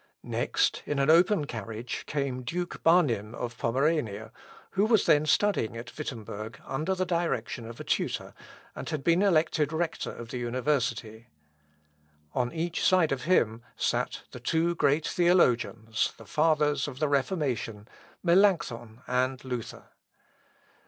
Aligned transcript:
Next, 0.23 0.81
in 0.87 0.97
an 0.97 1.11
open 1.11 1.45
carriage, 1.45 2.05
came 2.07 2.41
Duke 2.41 2.81
Barnim 2.81 3.35
of 3.35 3.55
Pomerania, 3.59 4.31
who 4.71 4.87
was 4.87 5.05
then 5.05 5.27
studying 5.27 5.77
at 5.77 5.95
Wittemberg 5.95 6.59
under 6.65 6.95
the 6.95 7.05
direction 7.05 7.67
of 7.67 7.79
a 7.79 7.83
tutor, 7.83 8.33
and 8.75 8.89
had 8.89 9.03
been 9.03 9.21
elected 9.21 9.71
rector 9.71 10.09
of 10.09 10.29
the 10.29 10.39
University. 10.39 11.27
On 12.33 12.51
each 12.51 12.83
side 12.83 13.11
of 13.11 13.25
him 13.25 13.61
sat 13.77 14.23
the 14.31 14.39
two 14.39 14.73
great 14.73 15.07
theologians, 15.07 16.13
the 16.17 16.25
fathers 16.25 16.87
of 16.87 16.97
the 16.97 17.07
Reformation, 17.07 17.87
Melancthon 18.23 19.03
and 19.05 19.45
Luther. 19.45 19.89